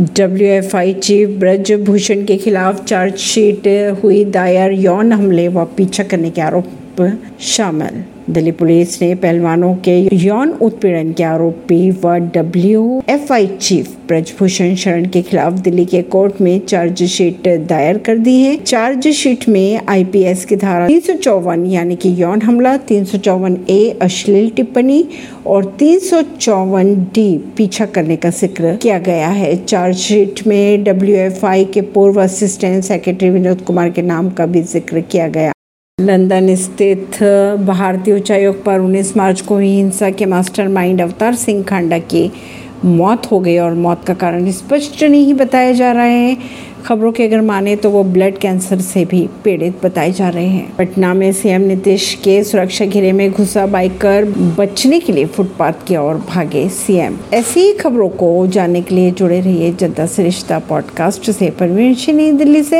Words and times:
WFI 0.00 0.92
chief 0.94 1.28
Brij Bhushan 1.40 2.24
के 2.24 2.36
खिलाफ 2.36 2.84
chargesheet 2.84 3.66
हुई 4.02 4.24
दायर 4.24 4.72
यौन 4.72 5.12
हमले 5.12 5.46
व 5.48 5.64
पीछा 5.76 6.04
करने 6.04 6.30
के 6.30 6.40
आरोप। 6.40 6.64
शामिल। 7.46 8.04
दिल्ली 8.30 8.50
पुलिस 8.50 9.00
ने 9.02 9.14
पहलवानों 9.14 9.74
के 9.84 9.96
यौन 10.14 10.50
उत्पीड़न 10.62 11.12
के 11.12 11.22
आरोपी 11.24 11.90
व 12.04 12.14
W 12.34 13.02
F 13.10 13.32
I 13.32 13.46
chief 13.46 13.94
Brijbhushan 14.08 14.74
Sharan 14.74 15.06
के 15.08 15.22
खिलाफ 15.22 15.52
दिल्ली 15.60 15.84
के 15.84 16.00
कोर्ट 16.04 16.40
में 16.40 16.58
चार्जशीट 16.60 17.48
दायर 17.68 17.98
कर 17.98 18.18
दी 18.18 18.34
है। 18.40 18.56
चार्जशीट 18.56 19.48
में 19.48 19.80
आईपीएस 19.88 20.44
की 20.44 20.56
धारा 20.56 20.86
तीन 20.86 21.00
सौ 21.00 21.12
चौवन, 21.14 21.66
यानी 21.66 21.96
कि 21.96 22.14
यौन 22.22 22.42
हमला, 22.42 22.76
तीन 22.78 23.04
सौ 23.04 23.18
चौवन 23.18 23.58
ए 23.70 23.98
अश्लील 24.02 24.50
टिप्पणी 24.56 25.04
और 25.46 25.64
तीन 25.78 25.98
सौ 26.00 26.22
चौवन 26.22 26.94
डी 27.14 27.36
पीछा 27.56 27.86
करने 27.86 28.16
का 28.16 28.30
ज़िक्र 28.30 28.76
किया 28.82 28.98
गया 29.00 29.28
है। 29.28 29.56
चार्जशीट 29.64 30.46
में 30.46 30.84
डब्ल्यूएफआई 30.84 31.64
के 31.64 31.80
पूर्व 31.94 32.22
असिस्टेंट 32.22 32.82
सेक्रेटरी 32.84 33.30
विनोद 33.30 33.60
कुमार 33.60 33.90
के 33.90 34.02
नाम 34.02 34.30
का 34.30 34.46
भी 34.46 34.62
ज़िक्र 34.64 35.00
किया 35.02 35.28
गया। 35.28 35.52
लंदन 36.00 36.54
स्थित 36.54 37.22
भारतीय 37.66 38.14
उच्चायोग 38.14 38.64
पर 38.64 38.80
19 38.80 39.16
मार्च 39.16 39.40
को 39.40 39.58
ही 39.58 39.76
हिंसा 39.76 40.10
के 40.10 40.24
मास्टरमाइंड 40.24 41.00
अवतार 41.00 41.34
सिंह 41.34 41.62
खांडा 41.62 41.98
की 41.98 42.32
मौत 42.84 43.26
हो 43.32 43.40
गई 43.40 43.56
और 43.58 43.74
मौत 43.74 44.04
का 44.04 44.14
कारण 44.14 44.50
स्पष्ट 44.50 45.04
नहीं 45.04 45.34
बताया 45.34 45.72
जा 45.72 45.92
रहा 45.92 46.04
है। 46.04 46.36
खबरों 46.84 47.12
के 47.12 47.24
अगर 47.24 47.40
माने 47.40 47.76
तो 47.76 47.90
वो 47.90 48.04
ब्लड 48.04 48.38
कैंसर 48.38 48.80
से 48.80 49.04
भी 49.04 49.28
पीड़ित 49.44 49.74
बताए 49.84 50.12
जा 50.12 50.28
रहे 50.28 50.46
हैं। 50.46 50.76
पटना 50.76 51.14
में 51.14 51.32
सीएम 51.32 51.60
नीतीश 51.60 52.14
के 52.24 52.44
सुरक्षा 52.44 52.84
घेरे 52.84 53.12
में 53.12 53.32
घुसा 53.32 53.66
बाइकर 53.66 54.24
बचने 54.58 55.00
के 55.00 55.12
लिए 55.12 55.24
फुटपाथ 55.24 55.72
की 55.86 55.96
ओर 55.96 56.14
भागे 56.14 56.68
सीएम। 56.68 57.18
ऐसी 57.34 57.72
खबरों 57.72 58.08
को 58.08 58.46
जानने 58.46 58.82
के 58.82 58.94
लिए 58.94 59.10
जुड़े 59.10 59.40
रहिए 59.40 59.72
जनता 59.72 60.06
सरिश्ता 60.06 60.58
पॉडकास्ट 60.58 61.30
से। 61.30 61.50
परवीन 61.50 62.36
दिल्ली 62.36 62.62
से। 62.62 62.74